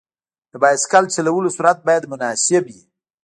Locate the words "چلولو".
1.15-1.49